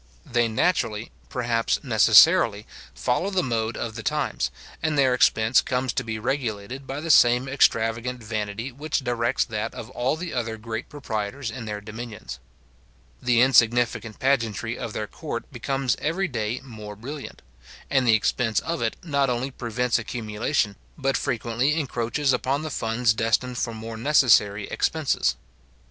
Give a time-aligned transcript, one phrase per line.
[0.25, 2.65] They naturally, perhaps necessarily,
[2.95, 4.49] follow the mode of the times;
[4.81, 9.75] and their expense comes to be regulated by the same extravagant vanity which directs that
[9.75, 12.39] of all the other great proprietors in their dominions.
[13.21, 17.43] The insignificant pageantry of their court becomes every day more brilliant;
[17.87, 23.13] and the expense of it not only prevents accumulation, but frequently encroaches upon the funds
[23.13, 25.35] destined for more necessary expenses.